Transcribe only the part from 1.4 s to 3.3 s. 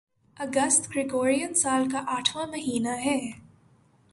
سال کا آٹھواں مہینہ ہے